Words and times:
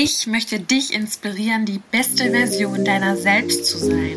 Ich 0.00 0.28
möchte 0.28 0.60
dich 0.60 0.94
inspirieren, 0.94 1.66
die 1.66 1.80
beste 1.90 2.30
Version 2.30 2.84
deiner 2.84 3.16
selbst 3.16 3.66
zu 3.66 3.78
sein. 3.78 4.16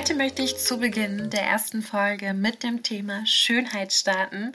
Heute 0.00 0.14
möchte 0.14 0.40
ich 0.40 0.56
zu 0.56 0.78
Beginn 0.78 1.28
der 1.28 1.42
ersten 1.42 1.82
Folge 1.82 2.32
mit 2.32 2.62
dem 2.62 2.82
Thema 2.82 3.20
Schönheit 3.26 3.92
starten. 3.92 4.54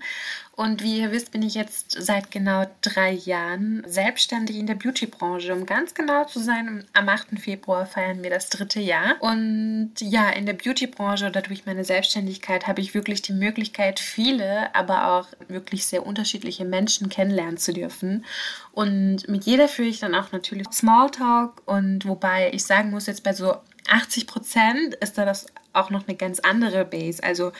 Und 0.55 0.81
wie 0.81 1.01
ihr 1.01 1.11
wisst, 1.11 1.31
bin 1.33 1.43
ich 1.43 1.53
jetzt 1.53 1.91
seit 1.91 2.31
genau 2.31 2.65
drei 2.81 3.11
Jahren 3.11 3.83
selbstständig 3.85 4.57
in 4.57 4.65
der 4.65 4.73
Beauty-Branche. 4.73 5.53
Um 5.53 5.67
ganz 5.67 5.93
genau 5.93 6.25
zu 6.25 6.39
sein, 6.39 6.83
am 6.93 7.07
8. 7.07 7.39
Februar 7.39 7.85
feiern 7.85 8.23
wir 8.23 8.31
das 8.31 8.49
dritte 8.49 8.79
Jahr. 8.79 9.17
Und 9.19 9.91
ja, 9.99 10.31
in 10.31 10.47
der 10.47 10.53
Beauty-Branche 10.53 11.27
oder 11.27 11.43
durch 11.43 11.67
meine 11.67 11.85
Selbstständigkeit 11.85 12.65
habe 12.65 12.81
ich 12.81 12.95
wirklich 12.95 13.21
die 13.21 13.33
Möglichkeit, 13.33 13.99
viele, 13.99 14.73
aber 14.73 15.11
auch 15.11 15.27
wirklich 15.47 15.85
sehr 15.85 16.07
unterschiedliche 16.07 16.65
Menschen 16.65 17.07
kennenlernen 17.07 17.57
zu 17.57 17.71
dürfen. 17.71 18.25
Und 18.71 19.27
mit 19.27 19.43
jeder 19.43 19.67
führe 19.67 19.89
ich 19.89 19.99
dann 19.99 20.15
auch 20.15 20.31
natürlich 20.31 20.65
Smalltalk. 20.71 21.61
Und 21.67 22.07
wobei 22.07 22.49
ich 22.51 22.65
sagen 22.65 22.89
muss, 22.89 23.05
jetzt 23.05 23.23
bei 23.23 23.33
so 23.33 23.57
80 23.89 24.27
Prozent 24.27 24.95
ist 24.95 25.17
da 25.17 25.25
das 25.25 25.47
auch 25.73 25.89
noch 25.89 26.07
eine 26.07 26.17
ganz 26.17 26.39
andere 26.39 26.85
Base. 26.85 27.23
Also 27.23 27.51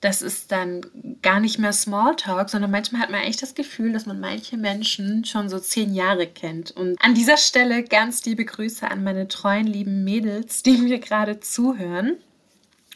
das 0.00 0.22
ist 0.22 0.52
dann 0.52 0.82
gar 1.22 1.40
nicht 1.40 1.58
mehr 1.58 1.72
Smalltalk, 1.72 2.50
sondern 2.50 2.70
manchmal 2.70 3.02
hat 3.02 3.10
man 3.10 3.22
echt 3.22 3.42
das 3.42 3.54
Gefühl, 3.54 3.92
dass 3.92 4.06
man 4.06 4.20
manche 4.20 4.56
Menschen 4.56 5.24
schon 5.24 5.48
so 5.48 5.58
zehn 5.58 5.92
Jahre 5.92 6.28
kennt. 6.28 6.70
Und 6.70 7.02
an 7.02 7.14
dieser 7.14 7.36
Stelle 7.36 7.82
ganz 7.82 8.24
liebe 8.24 8.44
Grüße 8.44 8.88
an 8.88 9.02
meine 9.02 9.26
treuen, 9.26 9.66
lieben 9.66 10.04
Mädels, 10.04 10.62
die 10.62 10.78
mir 10.78 11.00
gerade 11.00 11.40
zuhören. 11.40 12.16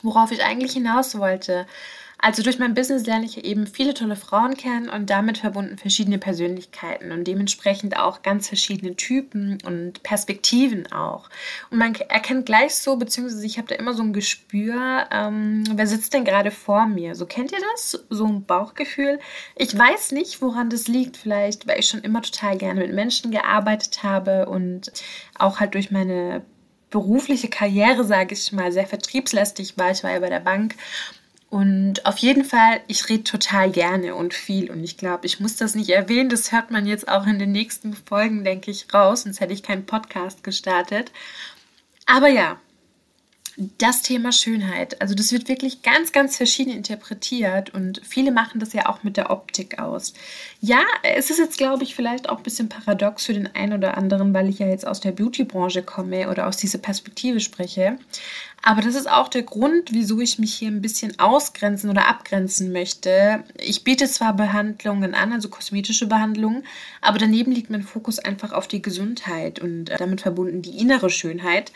Worauf 0.03 0.33
ich 0.33 0.43
eigentlich 0.43 0.73
hinaus 0.73 1.19
wollte, 1.19 1.67
also 2.25 2.45
durch 2.45 2.61
mein 2.61 2.75
Business 2.75 3.05
lerne 3.05 3.27
ich 3.27 3.45
eben 3.45 3.67
viele 3.67 3.95
tolle 3.95 4.15
Frauen 4.15 4.56
kennen 4.56 4.89
und 4.89 5.11
damit 5.11 5.39
verbunden 5.39 5.77
verschiedene 5.77 6.19
Persönlichkeiten 6.19 7.11
und 7.11 7.25
dementsprechend 7.25 7.98
auch 7.98 8.23
ganz 8.23 8.47
verschiedene 8.47 8.95
Typen 8.95 9.59
und 9.67 10.05
Perspektiven 10.05 10.91
auch. 10.93 11.28
Und 11.70 11.78
man 11.78 11.97
erkennt 11.97 12.47
gleich 12.47 12.77
so, 12.77 12.97
beziehungsweise 12.97 13.45
ich 13.45 13.59
habe 13.59 13.67
da 13.67 13.75
immer 13.75 13.93
so 13.93 14.05
ein 14.05 14.12
Gespür, 14.12 15.09
ähm, 15.11 15.65
wer 15.75 15.89
sitzt 15.89 16.15
denn 16.15 16.25
gerade 16.25 16.53
vor 16.53 16.87
mir? 16.87 17.17
So 17.17 17.27
kennt 17.27 17.50
ihr 17.50 17.59
das? 17.73 18.05
So 18.09 18.25
ein 18.27 18.45
Bauchgefühl? 18.45 19.19
Ich 19.56 19.77
weiß 19.77 20.12
nicht, 20.12 20.41
woran 20.41 20.70
das 20.70 20.87
liegt. 20.87 21.17
Vielleicht, 21.17 21.67
weil 21.67 21.81
ich 21.81 21.89
schon 21.89 22.03
immer 22.03 22.23
total 22.23 22.56
gerne 22.56 22.78
mit 22.78 22.95
Menschen 22.95 23.33
gearbeitet 23.33 24.05
habe 24.05 24.47
und 24.47 24.93
auch 25.41 25.59
halt 25.59 25.75
durch 25.75 25.91
meine 25.91 26.43
berufliche 26.91 27.48
Karriere, 27.48 28.05
sage 28.05 28.34
ich 28.34 28.53
mal, 28.53 28.70
sehr 28.70 28.87
vertriebslästig 28.87 29.77
war. 29.77 29.91
Ich 29.91 30.05
war 30.05 30.12
ja 30.12 30.20
bei 30.20 30.31
der 30.31 30.41
Bank 30.41 30.77
und 31.53 32.06
auf 32.06 32.17
jeden 32.17 32.47
Fall, 32.47 32.81
ich 32.86 33.11
rede 33.11 33.25
total 33.25 33.70
gerne 33.70 34.14
und 34.14 34.33
viel. 34.33 34.70
Und 34.70 34.83
ich 34.83 34.97
glaube, 34.97 35.27
ich 35.27 35.39
muss 35.39 35.56
das 35.56 35.75
nicht 35.75 35.91
erwähnen. 35.91 36.31
Das 36.31 36.50
hört 36.50 36.70
man 36.70 36.86
jetzt 36.86 37.09
auch 37.09 37.27
in 37.27 37.39
den 37.39 37.53
nächsten 37.53 37.92
Folgen, 37.92 38.42
denke 38.42 38.70
ich, 38.70 38.86
raus. 38.94 39.25
Sonst 39.25 39.39
hätte 39.39 39.53
ich 39.53 39.62
keinen 39.62 39.84
Podcast 39.84 40.44
gestartet. 40.44 41.12
Aber 42.06 42.28
ja, 42.28 42.56
das 43.56 44.03
Thema 44.03 44.33
Schönheit. 44.33 45.00
Also 45.00 45.14
das 45.14 45.33
wird 45.33 45.48
wirklich 45.48 45.83
ganz, 45.83 46.12
ganz 46.12 46.36
verschieden 46.36 46.72
interpretiert 46.72 47.75
und 47.75 48.00
viele 48.05 48.33
machen 48.33 48.61
das 48.61 48.72
ja 48.72 48.89
auch 48.89 49.03
mit 49.03 49.17
der 49.17 49.31
Optik 49.31 49.78
aus. 49.78 50.14
Ja, 50.61 50.81
es 51.03 51.31
ist 51.31 51.39
jetzt, 51.39 51.59
glaube 51.59 51.83
ich, 51.84 51.94
vielleicht 51.94 52.28
auch 52.28 52.39
ein 52.39 52.42
bisschen 52.42 52.69
paradox 52.69 53.27
für 53.27 53.34
den 53.34 53.55
einen 53.55 53.75
oder 53.75 53.97
anderen, 53.97 54.33
weil 54.33 54.48
ich 54.48 54.59
ja 54.59 54.67
jetzt 54.67 54.86
aus 54.86 55.00
der 55.00 55.12
Beauty-Branche 55.12 55.83
komme 55.83 56.31
oder 56.31 56.47
aus 56.47 56.56
dieser 56.56 56.78
Perspektive 56.78 57.41
spreche. 57.41 57.98
Aber 58.62 58.81
das 58.81 58.94
ist 58.94 59.11
auch 59.11 59.28
der 59.28 59.42
Grund, 59.42 59.92
wieso 59.92 60.20
ich 60.20 60.39
mich 60.39 60.55
hier 60.55 60.69
ein 60.69 60.83
bisschen 60.83 61.19
ausgrenzen 61.19 61.91
oder 61.91 62.09
abgrenzen 62.09 62.72
möchte. 62.72 63.42
Ich 63.59 63.83
biete 63.83 64.06
zwar 64.06 64.34
Behandlungen 64.34 65.14
an, 65.14 65.33
also 65.33 65.48
kosmetische 65.48 66.06
Behandlungen, 66.06 66.65
aber 67.00 67.19
daneben 67.19 67.50
liegt 67.50 67.71
mein 67.71 67.82
Fokus 67.82 68.21
einfach 68.21 68.53
auf 68.53 68.69
die 68.69 68.81
Gesundheit 68.81 69.59
und 69.59 69.87
damit 69.87 70.21
verbunden 70.21 70.62
die 70.62 70.78
innere 70.78 71.10
Schönheit. 71.10 71.72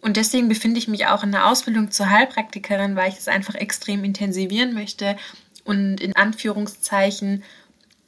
Und 0.00 0.16
deswegen 0.16 0.48
befinde 0.48 0.78
ich 0.78 0.88
mich 0.88 1.06
auch 1.06 1.24
in 1.24 1.32
der 1.32 1.46
Ausbildung 1.46 1.90
zur 1.90 2.08
Heilpraktikerin, 2.10 2.96
weil 2.96 3.10
ich 3.10 3.18
es 3.18 3.28
einfach 3.28 3.54
extrem 3.54 4.04
intensivieren 4.04 4.74
möchte 4.74 5.16
und 5.64 6.00
in 6.00 6.14
Anführungszeichen 6.14 7.42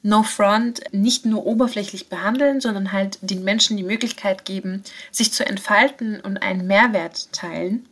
No 0.03 0.23
Front 0.23 0.81
nicht 0.91 1.25
nur 1.25 1.45
oberflächlich 1.45 2.09
behandeln, 2.09 2.59
sondern 2.59 2.91
halt 2.91 3.19
den 3.21 3.43
Menschen 3.43 3.77
die 3.77 3.83
Möglichkeit 3.83 4.45
geben, 4.45 4.83
sich 5.11 5.31
zu 5.31 5.45
entfalten 5.45 6.19
und 6.19 6.37
einen 6.37 6.65
Mehrwert 6.65 7.31
teilen. 7.33 7.85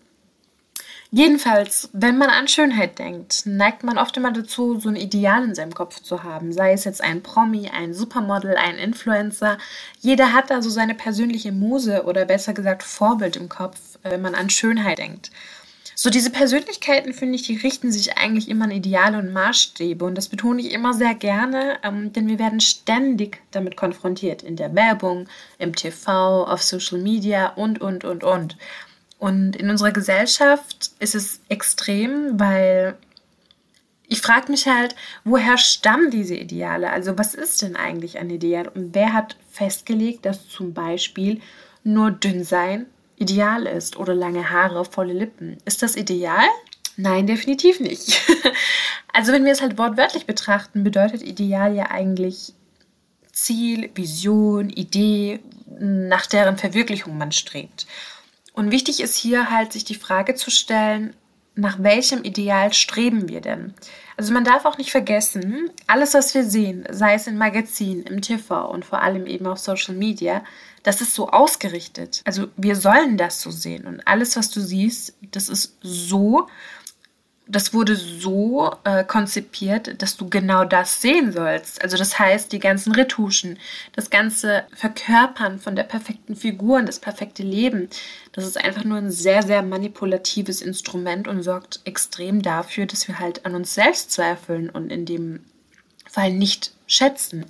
Jedenfalls, 1.12 1.90
wenn 1.92 2.20
man 2.20 2.30
an 2.30 2.48
Schönheit 2.48 3.00
denkt, 3.00 3.48
neigt 3.48 3.84
man 3.84 3.98
oft 3.98 4.16
immer 4.16 4.32
dazu, 4.32 4.80
so 4.80 4.90
ein 4.90 4.96
Ideal 4.96 5.44
in 5.44 5.56
seinem 5.56 5.74
Kopf 5.74 6.02
zu 6.02 6.24
haben. 6.24 6.54
Sei 6.54 6.72
es 6.72 6.84
jetzt 6.84 7.04
ein 7.04 7.24
Promi, 7.24 7.68
ein 7.70 7.96
Supermodel, 7.96 8.56
ein 8.56 8.78
Influencer. 8.78 9.58
Jeder 10.00 10.34
hat 10.34 10.52
da 10.52 10.62
so 10.62 10.70
seine 10.70 10.94
persönliche 10.94 11.52
Muse 11.52 12.04
oder 12.04 12.26
besser 12.26 12.54
gesagt 12.54 12.84
Vorbild 12.84 13.38
im 13.38 13.50
Kopf, 13.50 13.80
äh, 14.04 14.12
wenn 14.12 14.22
man 14.22 14.36
an 14.36 14.52
Schönheit 14.52 15.00
denkt. 15.00 15.32
So 15.96 16.12
diese 16.12 16.30
Persönlichkeiten, 16.30 17.14
finde 17.14 17.36
ich, 17.36 17.42
die 17.42 17.58
richten 17.58 17.92
sich 17.92 18.18
eigentlich 18.18 18.48
immer 18.48 18.66
an 18.66 18.72
Ideale 18.72 19.18
und 19.18 19.34
Maßstäbe. 19.34 20.06
Und 20.06 20.16
das 20.16 20.30
betone 20.30 20.62
ich 20.62 20.72
immer 20.72 20.94
sehr 20.94 21.16
gerne, 21.16 21.78
ähm, 21.84 22.14
denn 22.14 22.28
wir 22.28 22.38
werden 22.38 22.62
ständig 22.62 23.42
damit 23.50 23.76
konfrontiert. 23.76 24.44
In 24.44 24.56
der 24.56 24.76
Werbung, 24.76 25.28
im 25.58 25.76
TV, 25.76 26.46
auf 26.46 26.62
Social 26.62 27.00
Media 27.00 27.48
und, 27.50 27.82
und, 27.82 28.06
und, 28.06 28.24
und. 28.24 28.56
Und 29.20 29.58
in 29.58 29.70
unserer 29.70 29.92
Gesellschaft 29.92 30.92
ist 31.00 31.14
es 31.14 31.42
extrem, 31.50 32.40
weil 32.40 32.98
ich 34.08 34.22
frage 34.22 34.52
mich 34.52 34.66
halt, 34.68 34.96
woher 35.24 35.58
stammen 35.58 36.10
diese 36.10 36.36
Ideale? 36.36 36.90
Also 36.90 37.18
was 37.18 37.36
ist 37.36 37.62
denn 37.62 37.76
eigentlich 37.76 38.18
ein 38.18 38.30
Ideal? 38.30 38.68
Und 38.68 38.96
wer 38.96 39.14
hat 39.14 39.36
festgelegt, 39.52 40.26
dass 40.26 40.48
zum 40.48 40.74
Beispiel 40.74 41.42
nur 41.84 42.12
dünn 42.12 42.44
sein 42.44 42.88
ideal 43.18 43.66
ist 43.66 43.98
oder 43.98 44.16
lange 44.16 44.50
Haare, 44.50 44.86
volle 44.86 45.14
Lippen? 45.14 45.58
Ist 45.66 45.84
das 45.84 45.96
ideal? 45.96 46.48
Nein, 46.96 47.28
definitiv 47.28 47.80
nicht. 47.80 48.22
also 49.14 49.32
wenn 49.32 49.46
wir 49.46 49.52
es 49.52 49.62
halt 49.62 49.78
wortwörtlich 49.78 50.26
betrachten, 50.26 50.84
bedeutet 50.84 51.22
ideal 51.22 51.76
ja 51.76 51.92
eigentlich 51.92 52.54
Ziel, 53.32 53.92
Vision, 53.94 54.70
Idee, 54.70 55.40
nach 55.80 56.26
deren 56.26 56.58
Verwirklichung 56.58 57.18
man 57.18 57.32
strebt. 57.32 57.86
Und 58.60 58.72
wichtig 58.72 59.00
ist 59.00 59.16
hier 59.16 59.52
halt, 59.52 59.72
sich 59.72 59.86
die 59.86 59.96
Frage 59.96 60.36
zu 60.36 60.52
stellen, 60.52 61.16
nach 61.56 61.82
welchem 61.82 62.26
Ideal 62.26 62.74
streben 62.74 63.30
wir 63.30 63.40
denn? 63.40 63.74
Also 64.18 64.34
man 64.34 64.44
darf 64.44 64.66
auch 64.66 64.78
nicht 64.78 64.92
vergessen, 64.92 65.70
alles, 65.88 66.14
was 66.14 66.34
wir 66.34 66.44
sehen, 66.44 66.86
sei 66.90 67.14
es 67.14 67.26
in 67.26 67.38
Magazinen, 67.38 68.04
im 68.04 68.22
TV 68.22 68.70
und 68.70 68.84
vor 68.84 69.02
allem 69.02 69.28
eben 69.28 69.48
auf 69.48 69.60
Social 69.60 69.96
Media, 69.96 70.44
das 70.84 71.00
ist 71.00 71.16
so 71.16 71.30
ausgerichtet. 71.30 72.22
Also 72.26 72.48
wir 72.58 72.76
sollen 72.76 73.16
das 73.16 73.40
so 73.40 73.50
sehen. 73.50 73.86
Und 73.88 74.06
alles, 74.06 74.36
was 74.36 74.50
du 74.50 74.60
siehst, 74.60 75.16
das 75.32 75.48
ist 75.48 75.78
so 75.82 76.50
das 77.50 77.74
wurde 77.74 77.96
so 77.96 78.76
äh, 78.84 79.04
konzipiert, 79.04 80.02
dass 80.02 80.16
du 80.16 80.30
genau 80.30 80.66
das 80.66 81.02
sehen 81.02 81.32
sollst. 81.32 81.82
Also 81.82 81.98
das 81.98 82.20
heißt, 82.20 82.52
die 82.52 82.60
ganzen 82.60 82.94
Retuschen, 82.94 83.58
das 83.94 84.12
ganze 84.12 84.66
Verkörpern 84.76 85.60
von 85.60 85.76
der 85.76 85.84
perfekten 85.84 86.36
Figur 86.36 86.78
und 86.78 86.86
das 86.86 87.00
perfekte 87.00 87.42
Leben, 87.42 87.90
das 88.34 88.46
ist 88.46 88.64
einfach 88.64 88.84
nur 88.84 89.00
ein 89.00 89.10
sehr, 89.10 89.42
sehr 89.42 89.64
manipulatives 89.64 90.62
Instrument 90.62 91.28
und 91.28 91.42
sorgt 91.42 91.80
extrem 91.86 92.44
dafür, 92.44 92.86
dass 92.86 93.08
wir 93.08 93.18
halt 93.18 93.46
an 93.48 93.56
uns 93.56 93.74
selbst 93.74 94.12
zweifeln 94.12 94.70
und 94.70 94.92
in 94.92 95.06
dem 95.06 95.40
Fall 96.08 96.32
nicht 96.32 96.72
schätzen. 96.86 97.46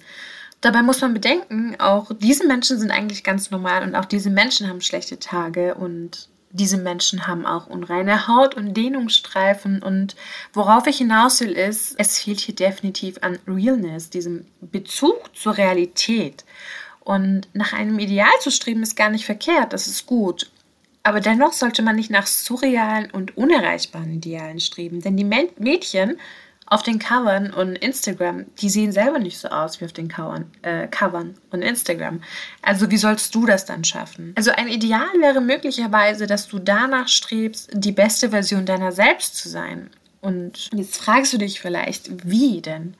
Dabei 0.62 0.82
muss 0.82 1.02
man 1.02 1.14
bedenken, 1.14 1.76
auch 1.78 2.12
diese 2.18 2.48
Menschen 2.48 2.80
sind 2.80 2.92
eigentlich 2.92 3.26
ganz 3.26 3.52
normal 3.52 3.84
und 3.84 3.96
auch 3.96 4.06
diese 4.06 4.30
Menschen 4.30 4.70
haben 4.70 4.82
schlechte 4.82 5.20
Tage 5.20 5.76
und 5.76 6.30
diese 6.52 6.78
Menschen 6.78 7.28
haben 7.28 7.46
auch 7.46 7.68
unreine 7.68 8.28
Haut 8.28 8.56
und 8.56 8.76
Dehnungsstreifen. 8.76 9.84
Und 9.84 10.16
worauf 10.54 10.88
ich 10.88 10.98
hinaus 10.98 11.40
will, 11.42 11.52
ist, 11.52 11.96
es 11.98 12.20
fehlt 12.20 12.40
hier 12.40 12.56
definitiv 12.56 13.18
an 13.22 13.38
Realness, 13.48 14.10
diesem 14.10 14.46
Bezug 14.62 15.36
zur 15.36 15.58
Realität. 15.58 16.44
Und 17.02 17.48
nach 17.54 17.74
einem 17.74 18.00
Ideal 18.00 18.32
zu 18.42 18.52
streben, 18.52 18.84
ist 18.84 18.96
gar 18.96 19.10
nicht 19.10 19.26
verkehrt, 19.26 19.74
das 19.74 19.88
ist 19.88 20.06
gut. 20.06 20.52
Aber 21.04 21.22
dennoch 21.22 21.54
sollte 21.54 21.82
man 21.82 21.96
nicht 21.96 22.12
nach 22.12 22.28
surrealen 22.28 23.10
und 23.12 23.38
unerreichbaren 23.38 24.14
Idealen 24.14 24.60
streben, 24.60 25.02
denn 25.02 25.18
die 25.18 25.24
Mädchen 25.24 26.18
auf 26.70 26.84
den 26.84 27.00
Covern 27.00 27.52
und 27.52 27.76
Instagram, 27.76 28.46
die 28.60 28.70
sehen 28.70 28.92
selber 28.92 29.20
nicht 29.20 29.40
so 29.40 29.48
aus 29.50 29.82
wie 29.82 29.86
auf 29.86 29.94
den 29.94 30.08
Covern, 30.08 30.52
äh, 30.62 30.88
Covern 30.88 31.36
und 31.52 31.62
Instagram. 31.62 32.22
Also 32.62 32.92
wie 32.92 32.98
sollst 32.98 33.34
du 33.34 33.46
das 33.46 33.66
dann 33.66 33.84
schaffen? 33.84 34.34
Also 34.38 34.52
ein 34.52 34.68
Ideal 34.68 35.10
wäre 35.20 35.42
möglicherweise, 35.42 36.28
dass 36.28 36.48
du 36.48 36.60
danach 36.60 37.08
strebst, 37.08 37.72
die 37.74 37.92
beste 37.92 38.30
Version 38.30 38.66
deiner 38.66 38.92
selbst 38.92 39.36
zu 39.38 39.50
sein. 39.50 39.90
Und 40.22 40.70
jetzt 40.74 40.98
fragst 40.98 41.34
du 41.34 41.38
dich 41.38 41.60
vielleicht, 41.60 42.30
wie 42.30 42.62
denn? 42.62 42.96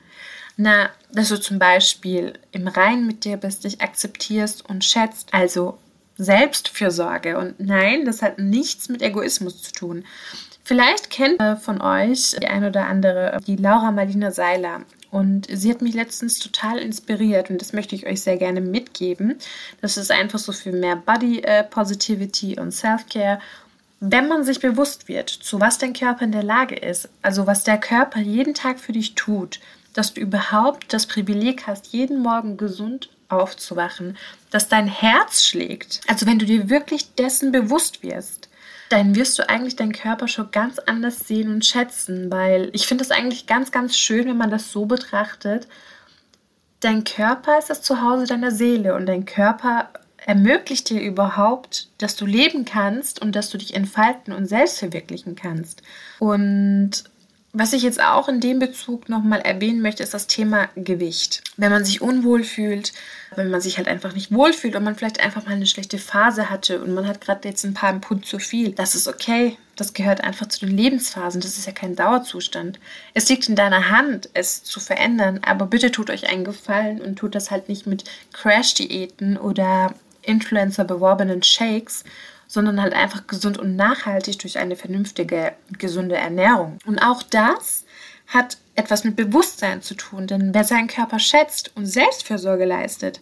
Na, 0.56 0.90
dass 1.12 1.28
du 1.28 1.40
zum 1.40 1.58
Beispiel 1.58 2.34
im 2.52 2.66
Reinen 2.66 3.06
mit 3.06 3.24
dir 3.24 3.36
bist, 3.36 3.64
dich 3.64 3.80
akzeptierst 3.80 4.68
und 4.68 4.84
schätzt, 4.84 5.32
also 5.32 5.78
Selbstfürsorge. 6.16 7.38
Und 7.38 7.60
nein, 7.60 8.04
das 8.04 8.20
hat 8.22 8.38
nichts 8.38 8.88
mit 8.88 9.00
Egoismus 9.00 9.62
zu 9.62 9.72
tun. 9.72 10.04
Vielleicht 10.70 11.10
kennt 11.10 11.42
von 11.62 11.80
euch 11.80 12.36
die 12.40 12.46
ein 12.46 12.64
oder 12.64 12.86
andere 12.86 13.40
die 13.44 13.56
Laura 13.56 13.90
Marlina 13.90 14.30
Seiler. 14.30 14.82
Und 15.10 15.48
sie 15.50 15.68
hat 15.68 15.82
mich 15.82 15.94
letztens 15.94 16.38
total 16.38 16.78
inspiriert 16.78 17.50
und 17.50 17.60
das 17.60 17.72
möchte 17.72 17.96
ich 17.96 18.06
euch 18.06 18.20
sehr 18.20 18.36
gerne 18.36 18.60
mitgeben. 18.60 19.36
Das 19.80 19.96
ist 19.96 20.12
einfach 20.12 20.38
so 20.38 20.52
für 20.52 20.70
mehr 20.70 20.94
Body 20.94 21.40
äh, 21.40 21.64
Positivity 21.64 22.56
und 22.56 22.70
Self-Care. 22.70 23.40
Wenn 23.98 24.28
man 24.28 24.44
sich 24.44 24.60
bewusst 24.60 25.08
wird, 25.08 25.28
zu 25.28 25.58
was 25.58 25.78
dein 25.78 25.92
Körper 25.92 26.24
in 26.24 26.30
der 26.30 26.44
Lage 26.44 26.76
ist, 26.76 27.08
also 27.20 27.48
was 27.48 27.64
der 27.64 27.78
Körper 27.78 28.20
jeden 28.20 28.54
Tag 28.54 28.78
für 28.78 28.92
dich 28.92 29.16
tut, 29.16 29.58
dass 29.92 30.14
du 30.14 30.20
überhaupt 30.20 30.92
das 30.92 31.08
Privileg 31.08 31.66
hast, 31.66 31.88
jeden 31.88 32.22
Morgen 32.22 32.56
gesund 32.56 33.10
aufzuwachen, 33.28 34.16
dass 34.52 34.68
dein 34.68 34.86
Herz 34.86 35.42
schlägt. 35.42 36.00
Also 36.06 36.26
wenn 36.26 36.38
du 36.38 36.46
dir 36.46 36.70
wirklich 36.70 37.12
dessen 37.16 37.50
bewusst 37.50 38.04
wirst, 38.04 38.49
dann 38.90 39.14
wirst 39.14 39.38
du 39.38 39.48
eigentlich 39.48 39.76
deinen 39.76 39.92
Körper 39.92 40.28
schon 40.28 40.50
ganz 40.50 40.80
anders 40.80 41.20
sehen 41.20 41.48
und 41.48 41.64
schätzen, 41.64 42.30
weil 42.30 42.70
ich 42.72 42.88
finde 42.88 43.04
es 43.04 43.12
eigentlich 43.12 43.46
ganz, 43.46 43.70
ganz 43.70 43.96
schön, 43.96 44.26
wenn 44.26 44.36
man 44.36 44.50
das 44.50 44.72
so 44.72 44.84
betrachtet. 44.84 45.68
Dein 46.80 47.04
Körper 47.04 47.56
ist 47.56 47.70
das 47.70 47.82
Zuhause 47.82 48.26
deiner 48.26 48.50
Seele 48.50 48.96
und 48.96 49.06
dein 49.06 49.26
Körper 49.26 49.90
ermöglicht 50.26 50.90
dir 50.90 51.00
überhaupt, 51.00 51.88
dass 51.98 52.16
du 52.16 52.26
leben 52.26 52.64
kannst 52.64 53.22
und 53.22 53.36
dass 53.36 53.48
du 53.50 53.58
dich 53.58 53.74
entfalten 53.74 54.34
und 54.34 54.46
selbst 54.46 54.80
verwirklichen 54.80 55.36
kannst. 55.36 55.82
Und 56.18 57.04
was 57.52 57.72
ich 57.72 57.82
jetzt 57.82 58.00
auch 58.00 58.28
in 58.28 58.40
dem 58.40 58.60
Bezug 58.60 59.08
nochmal 59.08 59.40
erwähnen 59.40 59.82
möchte, 59.82 60.04
ist 60.04 60.14
das 60.14 60.28
Thema 60.28 60.68
Gewicht. 60.76 61.42
Wenn 61.56 61.72
man 61.72 61.84
sich 61.84 62.00
unwohl 62.00 62.44
fühlt, 62.44 62.92
wenn 63.34 63.50
man 63.50 63.60
sich 63.60 63.76
halt 63.76 63.88
einfach 63.88 64.14
nicht 64.14 64.32
wohlfühlt 64.32 64.76
und 64.76 64.84
man 64.84 64.94
vielleicht 64.94 65.20
einfach 65.20 65.46
mal 65.46 65.54
eine 65.54 65.66
schlechte 65.66 65.98
Phase 65.98 66.48
hatte 66.48 66.80
und 66.80 66.94
man 66.94 67.08
hat 67.08 67.20
gerade 67.20 67.48
jetzt 67.48 67.64
ein 67.64 67.74
paar 67.74 67.98
Pfund 67.98 68.24
zu 68.24 68.38
viel, 68.38 68.72
das 68.72 68.94
ist 68.94 69.08
okay. 69.08 69.56
Das 69.74 69.94
gehört 69.94 70.22
einfach 70.22 70.46
zu 70.46 70.60
den 70.60 70.76
Lebensphasen. 70.76 71.40
Das 71.40 71.56
ist 71.56 71.66
ja 71.66 71.72
kein 71.72 71.96
Dauerzustand. 71.96 72.78
Es 73.14 73.28
liegt 73.28 73.48
in 73.48 73.56
deiner 73.56 73.88
Hand, 73.88 74.28
es 74.34 74.62
zu 74.62 74.78
verändern. 74.78 75.40
Aber 75.42 75.66
bitte 75.66 75.90
tut 75.90 76.10
euch 76.10 76.28
einen 76.28 76.44
Gefallen 76.44 77.00
und 77.00 77.16
tut 77.16 77.34
das 77.34 77.50
halt 77.50 77.68
nicht 77.68 77.86
mit 77.86 78.04
Crash-Diäten 78.34 79.38
oder 79.38 79.94
Influencer 80.22 80.84
beworbenen 80.84 81.42
Shakes, 81.42 82.04
sondern 82.50 82.82
halt 82.82 82.94
einfach 82.94 83.28
gesund 83.28 83.58
und 83.58 83.76
nachhaltig 83.76 84.40
durch 84.40 84.58
eine 84.58 84.74
vernünftige, 84.74 85.52
gesunde 85.78 86.16
Ernährung. 86.16 86.78
Und 86.84 86.98
auch 86.98 87.22
das 87.22 87.84
hat 88.26 88.58
etwas 88.74 89.04
mit 89.04 89.14
Bewusstsein 89.14 89.82
zu 89.82 89.94
tun, 89.94 90.26
denn 90.26 90.52
wer 90.52 90.64
seinen 90.64 90.88
Körper 90.88 91.20
schätzt 91.20 91.70
und 91.76 91.86
Selbstfürsorge 91.86 92.64
leistet, 92.64 93.20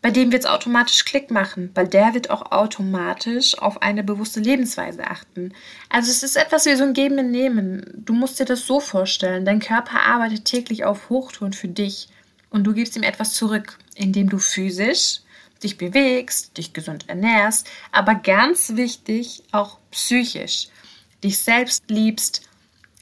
bei 0.00 0.10
dem 0.10 0.32
wird 0.32 0.44
es 0.44 0.50
automatisch 0.50 1.04
Klick 1.04 1.30
machen, 1.30 1.70
weil 1.74 1.86
der 1.86 2.14
wird 2.14 2.30
auch 2.30 2.50
automatisch 2.50 3.58
auf 3.58 3.82
eine 3.82 4.02
bewusste 4.02 4.40
Lebensweise 4.40 5.06
achten. 5.06 5.52
Also 5.90 6.10
es 6.10 6.22
ist 6.22 6.36
etwas 6.36 6.64
wie 6.64 6.74
so 6.74 6.84
ein 6.84 6.94
Geben 6.94 7.18
und 7.18 7.30
Nehmen. 7.30 7.84
Du 7.94 8.14
musst 8.14 8.40
dir 8.40 8.46
das 8.46 8.66
so 8.66 8.80
vorstellen, 8.80 9.44
dein 9.44 9.60
Körper 9.60 10.00
arbeitet 10.00 10.46
täglich 10.46 10.86
auf 10.86 11.10
Hochtouren 11.10 11.52
für 11.52 11.68
dich 11.68 12.08
und 12.48 12.64
du 12.64 12.72
gibst 12.72 12.96
ihm 12.96 13.02
etwas 13.02 13.34
zurück, 13.34 13.76
indem 13.94 14.30
du 14.30 14.38
physisch, 14.38 15.20
dich 15.64 15.78
bewegst, 15.78 16.56
dich 16.56 16.72
gesund 16.72 17.08
ernährst, 17.08 17.68
aber 17.90 18.14
ganz 18.14 18.76
wichtig 18.76 19.42
auch 19.52 19.78
psychisch, 19.90 20.68
dich 21.22 21.38
selbst 21.38 21.84
liebst, 21.88 22.42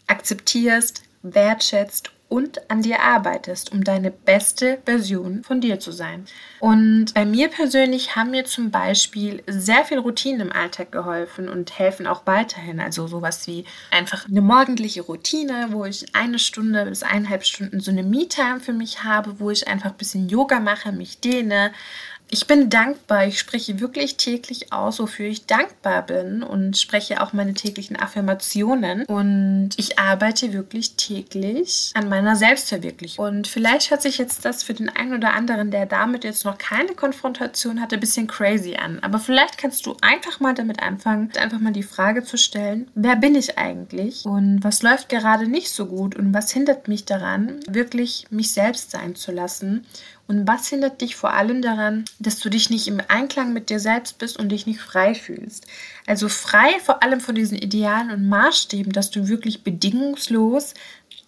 akzeptierst, 0.06 1.02
wertschätzt 1.22 2.10
und 2.30 2.70
an 2.70 2.80
dir 2.80 3.02
arbeitest, 3.02 3.72
um 3.72 3.82
deine 3.82 4.12
beste 4.12 4.78
Version 4.84 5.42
von 5.42 5.60
dir 5.60 5.80
zu 5.80 5.90
sein. 5.90 6.26
Und 6.60 7.12
bei 7.12 7.24
mir 7.24 7.48
persönlich 7.48 8.14
haben 8.14 8.30
mir 8.30 8.44
zum 8.44 8.70
Beispiel 8.70 9.42
sehr 9.48 9.84
viel 9.84 9.98
Routinen 9.98 10.42
im 10.42 10.52
Alltag 10.52 10.92
geholfen 10.92 11.48
und 11.48 11.76
helfen 11.76 12.06
auch 12.06 12.26
weiterhin. 12.26 12.78
Also 12.78 13.08
sowas 13.08 13.48
wie 13.48 13.64
einfach 13.90 14.28
eine 14.28 14.42
morgendliche 14.42 15.02
Routine, 15.02 15.68
wo 15.70 15.84
ich 15.84 16.14
eine 16.14 16.38
Stunde 16.38 16.86
bis 16.86 17.02
eineinhalb 17.02 17.44
Stunden 17.44 17.80
so 17.80 17.90
eine 17.90 18.04
Me-Time 18.04 18.60
für 18.60 18.72
mich 18.72 19.02
habe, 19.02 19.40
wo 19.40 19.50
ich 19.50 19.66
einfach 19.66 19.90
ein 19.90 19.98
bisschen 19.98 20.28
Yoga 20.28 20.60
mache, 20.60 20.92
mich 20.92 21.18
dehne, 21.18 21.72
ich 22.31 22.47
bin 22.47 22.71
dankbar. 22.71 23.27
Ich 23.27 23.38
spreche 23.38 23.81
wirklich 23.81 24.17
täglich 24.17 24.73
aus, 24.73 25.00
wofür 25.00 25.27
ich 25.27 25.47
dankbar 25.47 26.03
bin 26.06 26.43
und 26.43 26.79
spreche 26.79 27.21
auch 27.21 27.32
meine 27.32 27.55
täglichen 27.55 27.97
Affirmationen. 27.97 29.05
Und 29.06 29.71
ich 29.77 29.99
arbeite 29.99 30.53
wirklich 30.53 30.94
täglich 30.94 31.91
an 31.94 32.09
meiner 32.09 32.37
Selbstverwirklichung. 32.37 33.25
Und 33.25 33.49
vielleicht 33.49 33.91
hört 33.91 34.03
sich 34.03 34.19
jetzt 34.19 34.44
das 34.44 34.62
für 34.62 34.75
den 34.75 34.88
einen 34.88 35.15
oder 35.15 35.35
anderen, 35.35 35.71
der 35.71 35.87
damit 35.87 36.25
jetzt 36.25 36.44
noch 36.44 36.59
keine 36.59 36.94
Konfrontation 36.94 37.81
hatte, 37.81 37.97
ein 37.97 38.00
bisschen 38.00 38.29
crazy 38.29 38.77
an. 38.77 39.00
Aber 39.00 39.19
vielleicht 39.19 39.59
kannst 39.59 39.87
du 39.87 39.97
einfach 40.00 40.38
mal 40.38 40.55
damit 40.55 40.82
anfangen, 40.82 41.32
einfach 41.37 41.59
mal 41.59 41.73
die 41.73 41.82
Frage 41.82 42.23
zu 42.23 42.38
stellen, 42.38 42.88
wer 42.94 43.17
bin 43.17 43.35
ich 43.35 43.59
eigentlich 43.59 44.25
und 44.25 44.62
was 44.62 44.82
läuft 44.82 45.09
gerade 45.09 45.49
nicht 45.49 45.71
so 45.71 45.87
gut 45.87 46.15
und 46.15 46.32
was 46.32 46.53
hindert 46.53 46.87
mich 46.87 47.05
daran, 47.05 47.61
wirklich 47.67 48.27
mich 48.31 48.53
selbst 48.53 48.93
sein 48.93 49.17
zu 49.17 49.32
lassen 49.32 49.85
und 50.31 50.47
was 50.47 50.69
hindert 50.69 51.00
dich 51.00 51.17
vor 51.17 51.32
allem 51.32 51.61
daran, 51.61 52.05
dass 52.21 52.38
du 52.38 52.50
dich 52.50 52.71
nicht 52.71 52.87
im 52.87 53.03
Einklang 53.09 53.53
mit 53.53 53.69
dir 53.69 53.81
selbst 53.81 54.19
bist 54.19 54.38
und 54.38 54.50
dich 54.50 54.65
nicht 54.65 54.81
frei 54.81 55.12
fühlst? 55.17 55.67
Also 56.06 56.29
frei 56.29 56.79
vor 56.85 57.02
allem 57.02 57.20
von 57.20 57.35
diesen 57.35 57.58
Idealen 57.58 58.11
und 58.11 58.29
Maßstäben, 58.29 58.93
dass 58.93 59.11
du 59.11 59.29
wirklich 59.29 59.62
bedingungslos 59.62 60.75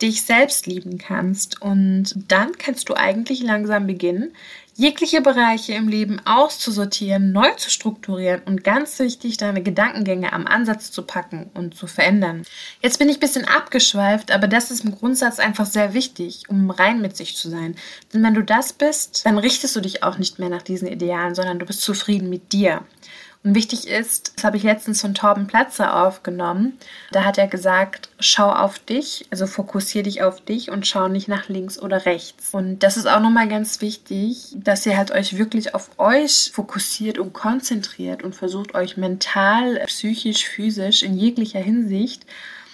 dich 0.03 0.23
selbst 0.23 0.67
lieben 0.67 0.99
kannst. 0.99 1.63
Und 1.63 2.15
dann 2.29 2.59
kannst 2.59 2.89
du 2.89 2.95
eigentlich 2.95 3.43
langsam 3.43 3.87
beginnen, 3.87 4.33
jegliche 4.75 5.21
Bereiche 5.21 5.75
im 5.75 5.87
Leben 5.87 6.21
auszusortieren, 6.25 7.33
neu 7.33 7.51
zu 7.57 7.71
strukturieren 7.71 8.41
und 8.47 8.65
ganz 8.65 8.99
wichtig, 8.99 9.37
deine 9.37 9.63
Gedankengänge 9.63 10.33
am 10.33 10.47
Ansatz 10.47 10.91
zu 10.91 11.03
packen 11.03 11.51
und 11.55 11.77
zu 11.77 11.87
verändern. 11.87 12.45
Jetzt 12.81 12.99
bin 12.99 13.09
ich 13.09 13.19
ein 13.19 13.21
bisschen 13.21 13.47
abgeschweift, 13.47 14.33
aber 14.33 14.49
das 14.49 14.71
ist 14.71 14.85
im 14.85 14.93
Grundsatz 14.93 15.39
einfach 15.39 15.67
sehr 15.67 15.95
wichtig, 15.95 16.45
um 16.49 16.71
rein 16.71 17.01
mit 17.01 17.17
sich 17.17 17.37
zu 17.37 17.51
sein. 17.51 17.77
Denn 18.13 18.23
wenn 18.23 18.35
du 18.35 18.43
das 18.43 18.73
bist, 18.73 19.27
dann 19.27 19.39
richtest 19.39 19.77
du 19.77 19.81
dich 19.81 20.03
auch 20.03 20.19
nicht 20.19 20.39
mehr 20.39 20.49
nach 20.49 20.63
diesen 20.63 20.89
Idealen, 20.89 21.35
sondern 21.35 21.59
du 21.59 21.67
bist 21.67 21.83
zufrieden 21.83 22.31
mit 22.31 22.53
dir. 22.53 22.83
Und 23.44 23.56
wichtig 23.56 23.89
ist, 23.89 24.35
das 24.37 24.44
habe 24.44 24.56
ich 24.56 24.62
letztens 24.62 25.00
von 25.00 25.15
Torben 25.15 25.49
Platzer 25.49 26.05
aufgenommen. 26.05 26.79
Da 27.11 27.25
hat 27.25 27.39
er 27.39 27.49
gesagt, 27.49 28.09
schau 28.21 28.49
auf 28.49 28.79
dich, 28.79 29.27
also 29.31 29.49
fokussiere 29.49 30.05
dich 30.05 30.23
auf 30.23 30.41
dich 30.41 30.71
und 30.71 30.87
schau 30.87 31.09
nicht 31.09 31.27
nach 31.27 31.49
links 31.49 31.81
oder 31.81 32.06
rechts. 32.06 32.50
Und 32.53 32.81
das 32.81 32.97
ist 32.97 33.06
auch 33.06 33.19
nochmal 33.19 33.49
ganz 33.49 33.81
wichtig, 33.81 34.55
dass 34.55 34.87
ihr 34.87 34.97
halt 34.97 35.11
euch 35.11 35.39
wirklich 35.39 35.75
auf 35.75 35.91
euch 35.99 36.53
fokussiert 36.55 37.19
und 37.19 37.33
konzentriert 37.33 38.23
und 38.23 38.37
versucht 38.37 38.77
euch 38.77 38.97
mental, 38.97 39.83
psychisch, 39.87 40.47
physisch 40.47 41.03
in 41.03 41.19
jeglicher 41.19 41.61
Hinsicht 41.61 42.25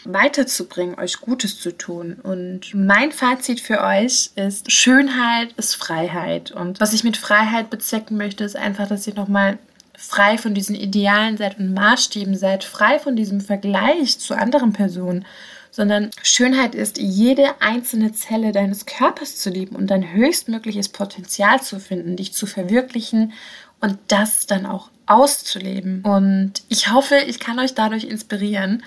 weiterzubringen, 0.05 0.98
euch 0.98 1.20
Gutes 1.20 1.60
zu 1.60 1.77
tun. 1.77 2.19
Und 2.22 2.75
mein 2.75 3.13
Fazit 3.13 3.60
für 3.60 3.82
euch 3.82 4.31
ist, 4.37 4.70
Schönheit 4.70 5.53
ist 5.56 5.75
Freiheit. 5.75 6.51
Und 6.51 6.81
was 6.81 6.93
ich 6.93 7.05
mit 7.05 7.17
Freiheit 7.17 7.70
bezwecken 7.70 8.17
möchte, 8.17 8.44
ist 8.44 8.56
einfach, 8.56 8.89
dass 8.89 9.06
ihr 9.06 9.15
nochmal 9.15 9.58
frei 9.98 10.38
von 10.38 10.55
diesen 10.55 10.76
Idealen 10.76 11.36
seid 11.36 11.58
und 11.58 11.74
Maßstäben 11.74 12.36
seid, 12.36 12.62
frei 12.62 13.00
von 13.00 13.17
diesem 13.17 13.40
Vergleich 13.40 14.20
zu 14.20 14.34
anderen 14.34 14.72
Personen, 14.72 15.26
sondern 15.72 16.10
Schönheit 16.22 16.76
ist, 16.76 16.98
jede 16.98 17.60
einzelne 17.60 18.12
Zelle 18.12 18.52
deines 18.52 18.86
Körpers 18.86 19.36
zu 19.36 19.50
lieben 19.50 19.74
und 19.74 19.88
dein 19.88 20.12
höchstmögliches 20.12 20.90
Potenzial 20.90 21.60
zu 21.60 21.81
finden, 21.81 22.14
dich 22.14 22.32
zu 22.32 22.46
verwirklichen 22.46 23.32
und 23.81 23.98
das 24.06 24.46
dann 24.46 24.67
auch 24.67 24.90
auszuleben. 25.06 26.02
Und 26.02 26.62
ich 26.69 26.93
hoffe, 26.93 27.17
ich 27.26 27.40
kann 27.40 27.58
euch 27.58 27.74
dadurch 27.74 28.05
inspirieren. 28.05 28.84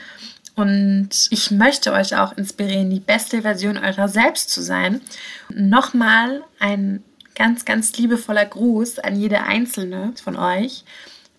Und 0.56 1.10
ich 1.30 1.52
möchte 1.52 1.92
euch 1.94 2.16
auch 2.16 2.38
inspirieren, 2.38 2.90
die 2.90 3.00
beste 3.00 3.42
Version 3.42 3.78
eurer 3.78 4.08
selbst 4.08 4.50
zu 4.50 4.62
sein. 4.62 5.02
Nochmal 5.50 6.44
ein 6.60 7.04
ganz, 7.36 7.66
ganz 7.66 7.98
liebevoller 7.98 8.46
Gruß 8.46 9.00
an 9.00 9.16
jede 9.16 9.44
einzelne 9.44 10.14
von 10.24 10.36
euch. 10.36 10.84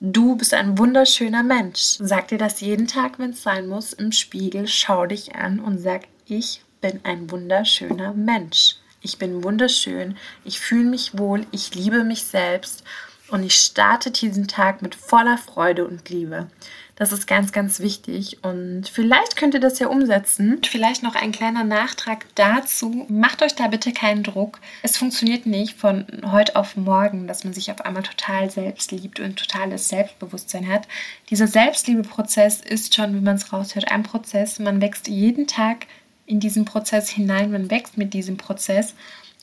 Du 0.00 0.37
bist 0.37 0.52
ein 0.52 0.78
wunderschöner 0.78 1.42
Mensch. 1.42 1.96
Sag 2.00 2.28
dir 2.28 2.38
das 2.38 2.61
jeden 2.61 2.88
Tag, 2.88 3.18
wenn 3.18 3.30
es 3.30 3.42
sein 3.42 3.68
muss, 3.68 3.92
im 3.92 4.11
Spiegel. 4.11 4.66
Schau 4.66 5.06
dich 5.06 5.37
an 5.37 5.61
und 5.61 5.78
sag, 5.78 6.02
ich 6.26 6.62
bin 6.80 7.00
ein 7.04 7.30
wunderschöner 7.30 8.12
Mensch. 8.12 8.76
Ich 9.00 9.18
bin 9.18 9.44
wunderschön. 9.44 10.16
Ich 10.44 10.61
fühle 10.61 10.88
mich 10.88 11.18
wohl. 11.18 11.46
Ich 11.52 11.75
liebe 11.75 12.02
mich 12.04 12.25
selbst. 12.25 12.82
Und 13.32 13.44
ich 13.44 13.54
starte 13.54 14.10
diesen 14.10 14.46
Tag 14.46 14.82
mit 14.82 14.94
voller 14.94 15.38
Freude 15.38 15.86
und 15.86 16.10
Liebe. 16.10 16.48
Das 16.96 17.12
ist 17.12 17.26
ganz, 17.26 17.50
ganz 17.50 17.80
wichtig 17.80 18.44
und 18.44 18.90
vielleicht 18.90 19.36
könnt 19.36 19.54
ihr 19.54 19.60
das 19.60 19.78
ja 19.78 19.86
umsetzen. 19.86 20.60
Vielleicht 20.62 21.02
noch 21.02 21.14
ein 21.14 21.32
kleiner 21.32 21.64
Nachtrag 21.64 22.26
dazu. 22.34 23.06
Macht 23.08 23.40
euch 23.42 23.54
da 23.54 23.68
bitte 23.68 23.94
keinen 23.94 24.22
Druck. 24.22 24.60
Es 24.82 24.98
funktioniert 24.98 25.46
nicht 25.46 25.78
von 25.78 26.04
heute 26.30 26.56
auf 26.56 26.76
morgen, 26.76 27.26
dass 27.26 27.42
man 27.42 27.54
sich 27.54 27.70
auf 27.70 27.80
einmal 27.80 28.02
total 28.02 28.50
selbst 28.50 28.92
liebt 28.92 29.18
und 29.18 29.38
totales 29.38 29.88
Selbstbewusstsein 29.88 30.68
hat. 30.68 30.86
Dieser 31.30 31.46
Selbstliebeprozess 31.46 32.60
ist 32.60 32.94
schon, 32.94 33.14
wie 33.14 33.24
man 33.24 33.36
es 33.36 33.50
raushört, 33.50 33.90
ein 33.90 34.02
Prozess. 34.02 34.58
Man 34.58 34.82
wächst 34.82 35.08
jeden 35.08 35.46
Tag 35.46 35.86
in 36.26 36.38
diesen 36.38 36.66
Prozess 36.66 37.08
hinein, 37.08 37.50
man 37.50 37.70
wächst 37.70 37.96
mit 37.96 38.12
diesem 38.12 38.36
Prozess. 38.36 38.94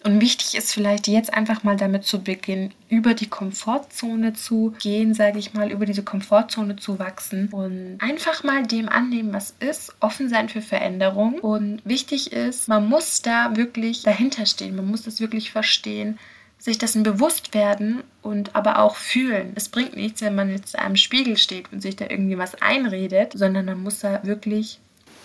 Und 0.04 0.22
wichtig 0.22 0.56
ist 0.56 0.74
vielleicht 0.74 1.08
jetzt 1.08 1.34
einfach 1.34 1.64
mal 1.64 1.76
damit 1.76 2.06
zu 2.06 2.22
beginnen, 2.24 2.74
über 2.88 3.14
die 3.14 3.28
Komfortzone 3.28 4.34
zu 4.34 4.74
gehen, 4.82 5.14
sage 5.14 5.40
ich 5.40 5.54
mal, 5.54 5.72
über 5.72 5.86
diese 5.86 6.04
Komfortzone 6.04 6.78
zu 6.78 7.00
wachsen 7.00 7.50
und 7.50 7.98
einfach 8.00 8.44
mal 8.44 8.66
dem 8.66 8.88
annehmen, 8.88 9.34
was 9.34 9.56
ist, 9.60 9.94
offen 10.00 10.30
sein 10.30 10.48
für 10.48 10.62
Veränderung. 10.62 11.40
Und 11.40 11.82
wichtig 11.84 12.32
ist, 12.32 12.70
man 12.70 12.88
muss 12.88 13.22
da 13.22 13.58
wirklich 13.58 14.04
dahinter 14.04 14.46
stehen, 14.46 14.76
man 14.76 14.88
muss 14.88 15.04
das 15.04 15.20
wirklich 15.20 15.52
verstehen, 15.52 16.18
sich 16.58 16.78
dessen 16.78 17.04
bewusst 17.04 17.54
werden 17.54 18.04
und 18.22 18.56
aber 18.56 18.80
auch 18.80 18.96
fühlen. 18.96 19.54
Es 19.56 19.70
bringt 19.70 19.96
nichts, 19.96 20.22
wenn 20.22 20.36
man 20.36 20.50
jetzt 20.50 20.78
einem 20.78 20.98
Spiegel 20.98 21.38
steht 21.38 21.72
und 21.72 21.82
sich 21.82 21.96
da 21.96 22.06
irgendwie 22.10 22.38
was 22.38 22.62
einredet, 22.62 23.34
sondern 23.34 23.66
man 23.66 23.82
muss 23.82 24.00
da 24.00 24.22
wirklich 24.24 24.80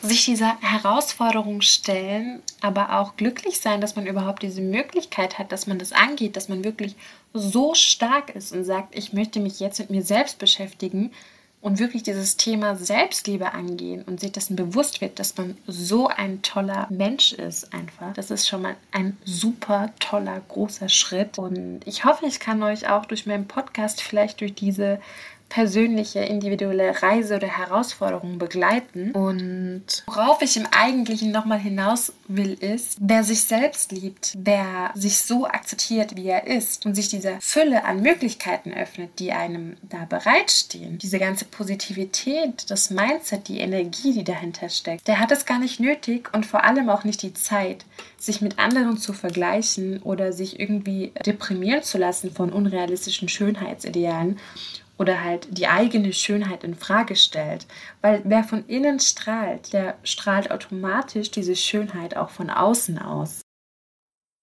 sich 0.05 0.25
dieser 0.25 0.59
Herausforderung 0.61 1.61
stellen, 1.61 2.43
aber 2.61 2.99
auch 2.99 3.17
glücklich 3.17 3.61
sein, 3.61 3.81
dass 3.81 3.97
man 3.97 4.07
überhaupt 4.07 4.43
diese 4.43 4.63
Möglichkeit 4.63 5.39
hat, 5.39 5.53
dass 5.53 5.67
man 5.67 5.79
das 5.79 5.93
angeht, 5.93 6.37
dass 6.37 6.49
man 6.49 6.65
wirklich 6.65 6.97
so 7.33 7.75
stark 7.75 8.35
ist 8.35 8.53
und 8.53 8.65
sagt, 8.65 8.97
ich 8.97 9.13
möchte 9.13 9.41
mich 9.41 9.61
jetzt 9.61 9.79
mit 9.79 9.91
mir 9.91 10.03
selbst 10.03 10.39
beschäftigen 10.39 11.11
und 11.65 11.79
wirklich 11.79 12.03
dieses 12.03 12.37
Thema 12.37 12.77
Selbstliebe 12.77 13.55
angehen 13.55 14.03
und 14.03 14.21
sich 14.21 14.33
dessen 14.33 14.55
bewusst 14.55 15.01
wird, 15.01 15.19
dass 15.19 15.35
man 15.39 15.57
so 15.67 16.09
ein 16.09 16.43
toller 16.43 16.87
Mensch 16.91 17.33
ist 17.33 17.73
einfach. 17.73 18.13
Das 18.13 18.31
ist 18.31 18.47
schon 18.47 18.61
mal 18.61 18.77
ein 18.93 19.17
super 19.25 19.91
toller, 19.99 20.43
großer 20.47 20.91
Schritt. 20.91 21.39
Und 21.39 21.81
ich 21.87 22.05
hoffe, 22.05 22.27
ich 22.27 22.39
kann 22.39 22.63
euch 22.63 22.91
auch 22.91 23.07
durch 23.07 23.25
meinen 23.25 23.49
Podcast 23.49 24.03
vielleicht 24.03 24.43
durch 24.43 24.55
diese 24.55 25.01
persönliche, 25.49 26.21
individuelle 26.21 27.01
Reise 27.03 27.37
oder 27.37 27.47
Herausforderung 27.47 28.39
begleiten. 28.39 29.13
Und 29.13 30.03
worauf 30.07 30.43
ich 30.43 30.57
im 30.57 30.67
Eigentlichen 30.67 31.31
nochmal 31.31 31.61
hinaus 31.61 32.13
will, 32.27 32.55
ist, 32.55 32.99
wer 33.01 33.23
sich 33.23 33.43
selbst 33.43 33.93
liebt, 33.93 34.35
wer 34.37 34.91
sich 34.95 35.19
so 35.19 35.47
akzeptiert, 35.47 36.17
wie 36.17 36.27
er 36.27 36.47
ist 36.47 36.87
und 36.87 36.95
sich 36.95 37.09
dieser 37.09 37.41
Fülle 37.41 37.85
an 37.85 38.03
Möglichkeiten 38.03 38.73
öffnet, 38.73 39.19
die 39.19 39.33
einem 39.33 39.77
da 39.83 40.05
bereitstehen, 40.07 40.99
diese 40.99 41.19
ganze 41.19 41.45
Positivität, 41.45 42.69
das 42.71 42.91
Mindset, 42.91 43.49
die 43.49 43.61
Energie, 43.61 44.13
die 44.13 44.25
dahinter 44.25 44.69
steckt, 44.69 45.07
der 45.07 45.21
hat 45.21 45.31
es 45.31 45.47
gar 45.47 45.59
nicht 45.59 45.79
nötig 45.79 46.31
und 46.35 46.47
vor 46.47 46.65
allem 46.65 46.89
auch 46.89 47.05
nicht 47.05 47.23
die 47.23 47.35
Zeit, 47.35 47.85
sich 48.19 48.41
mit 48.41 48.59
anderen 48.59 48.97
zu 48.99 49.13
vergleichen 49.13 50.03
oder 50.03 50.33
sich 50.33 50.59
irgendwie 50.59 51.13
deprimieren 51.25 51.83
zu 51.83 51.99
lassen 51.99 52.33
von 52.33 52.53
unrealistischen 52.53 53.29
Schönheitsidealen 53.29 54.39
oder 54.99 55.23
halt 55.23 55.49
die 55.51 55.67
eigene 55.67 56.13
Schönheit 56.13 56.65
in 56.65 56.75
Frage 56.75 57.17
stellt. 57.17 57.67
Weil 58.01 58.23
wer 58.25 58.45
von 58.45 58.65
innen 58.67 59.01
strahlt, 59.01 59.73
der 59.73 59.97
strahlt 60.05 60.51
automatisch 60.51 61.31
diese 61.31 61.57
Schönheit 61.57 62.17
auch 62.17 62.31
von 62.31 62.51
außen 62.51 62.99
aus. 62.99 63.41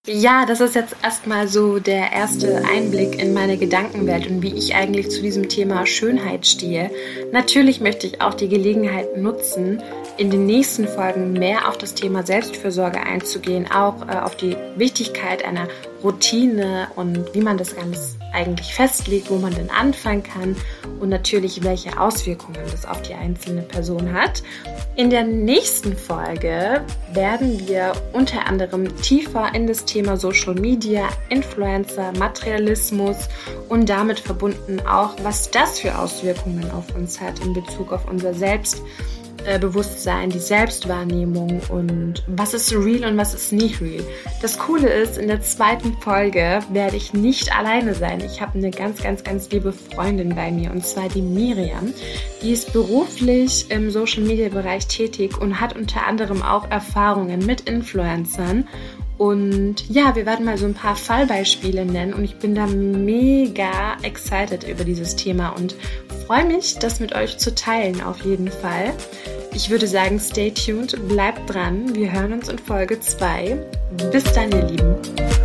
Ja, 0.07 0.47
das 0.47 0.61
ist 0.61 0.73
jetzt 0.73 0.95
erstmal 1.03 1.47
so 1.47 1.77
der 1.77 2.11
erste 2.11 2.65
Einblick 2.65 3.21
in 3.21 3.35
meine 3.35 3.55
Gedankenwelt 3.57 4.25
und 4.25 4.41
wie 4.41 4.51
ich 4.51 4.73
eigentlich 4.73 5.11
zu 5.11 5.21
diesem 5.21 5.47
Thema 5.47 5.85
Schönheit 5.85 6.47
stehe. 6.47 6.89
Natürlich 7.31 7.81
möchte 7.81 8.07
ich 8.07 8.19
auch 8.19 8.33
die 8.33 8.49
Gelegenheit 8.49 9.15
nutzen, 9.15 9.79
in 10.17 10.31
den 10.31 10.47
nächsten 10.47 10.87
Folgen 10.87 11.33
mehr 11.33 11.69
auf 11.69 11.77
das 11.77 11.93
Thema 11.93 12.23
Selbstfürsorge 12.23 12.99
einzugehen, 12.99 13.71
auch 13.71 14.07
äh, 14.07 14.17
auf 14.17 14.35
die 14.35 14.57
Wichtigkeit 14.75 15.45
einer 15.45 15.67
Routine 16.03 16.87
und 16.95 17.33
wie 17.33 17.41
man 17.41 17.57
das 17.57 17.75
ganz 17.75 18.17
eigentlich 18.33 18.73
festlegt, 18.73 19.29
wo 19.29 19.35
man 19.35 19.53
denn 19.53 19.69
anfangen 19.69 20.23
kann 20.23 20.55
und 20.99 21.09
natürlich 21.09 21.63
welche 21.63 21.99
Auswirkungen 21.99 22.59
das 22.71 22.85
auf 22.85 23.01
die 23.01 23.13
einzelne 23.13 23.61
Person 23.61 24.13
hat. 24.13 24.41
In 24.95 25.09
der 25.09 25.23
nächsten 25.23 25.95
Folge 25.95 26.81
werden 27.13 27.67
wir 27.67 27.93
unter 28.13 28.47
anderem 28.47 28.95
tiefer 29.01 29.53
in 29.53 29.67
das 29.67 29.85
Thema 29.85 30.17
Social 30.17 30.55
Media, 30.55 31.09
Influencer, 31.29 32.11
Materialismus 32.17 33.17
und 33.69 33.89
damit 33.89 34.19
verbunden 34.19 34.79
auch, 34.81 35.15
was 35.23 35.51
das 35.51 35.79
für 35.79 35.97
Auswirkungen 35.97 36.69
auf 36.71 36.95
uns 36.95 37.19
hat 37.19 37.39
in 37.39 37.53
Bezug 37.53 37.91
auf 37.91 38.09
unser 38.09 38.33
Selbst 38.33 38.81
Bewusstsein, 39.59 40.29
die 40.29 40.39
Selbstwahrnehmung 40.39 41.61
und 41.69 42.23
was 42.27 42.53
ist 42.53 42.73
real 42.73 43.11
und 43.11 43.17
was 43.17 43.33
ist 43.33 43.51
nicht 43.51 43.81
real. 43.81 44.03
Das 44.41 44.57
Coole 44.57 44.89
ist, 44.89 45.17
in 45.17 45.27
der 45.27 45.41
zweiten 45.41 45.93
Folge 45.99 46.59
werde 46.71 46.97
ich 46.97 47.13
nicht 47.13 47.55
alleine 47.55 47.93
sein. 47.93 48.21
Ich 48.21 48.41
habe 48.41 48.57
eine 48.57 48.71
ganz, 48.71 49.01
ganz, 49.01 49.23
ganz 49.23 49.49
liebe 49.49 49.73
Freundin 49.73 50.35
bei 50.35 50.51
mir 50.51 50.71
und 50.71 50.85
zwar 50.85 51.09
die 51.09 51.21
Miriam. 51.21 51.93
Die 52.41 52.51
ist 52.51 52.73
beruflich 52.73 53.69
im 53.69 53.91
Social 53.91 54.23
Media 54.23 54.49
Bereich 54.49 54.87
tätig 54.87 55.39
und 55.39 55.59
hat 55.59 55.75
unter 55.75 56.05
anderem 56.05 56.41
auch 56.41 56.69
Erfahrungen 56.69 57.45
mit 57.45 57.61
Influencern 57.61 58.67
und 59.21 59.87
ja, 59.87 60.15
wir 60.15 60.25
werden 60.25 60.45
mal 60.45 60.57
so 60.57 60.65
ein 60.65 60.73
paar 60.73 60.95
Fallbeispiele 60.95 61.85
nennen 61.85 62.15
und 62.15 62.23
ich 62.23 62.37
bin 62.37 62.55
da 62.55 62.65
mega 62.65 63.95
excited 64.01 64.63
über 64.67 64.83
dieses 64.83 65.15
Thema 65.15 65.49
und 65.49 65.75
freue 66.25 66.43
mich, 66.43 66.79
das 66.79 66.99
mit 66.99 67.13
euch 67.13 67.37
zu 67.37 67.53
teilen 67.53 68.01
auf 68.01 68.25
jeden 68.25 68.47
Fall. 68.47 68.95
Ich 69.53 69.69
würde 69.69 69.85
sagen, 69.85 70.19
stay 70.19 70.49
tuned, 70.49 71.07
bleibt 71.07 71.53
dran. 71.53 71.93
Wir 71.93 72.11
hören 72.11 72.33
uns 72.33 72.49
in 72.49 72.57
Folge 72.57 72.99
2. 72.99 73.59
Bis 74.11 74.23
dann, 74.23 74.51
ihr 74.53 74.63
Lieben. 74.63 75.40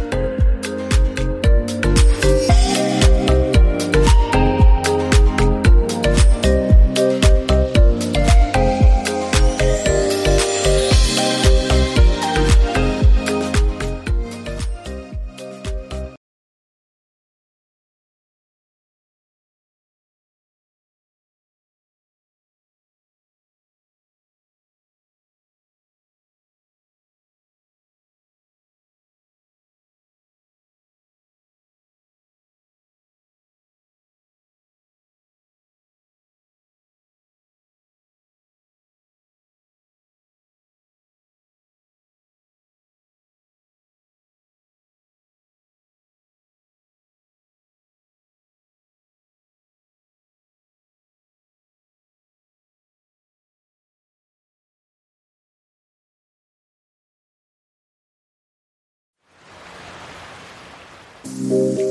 Musik 61.39 61.87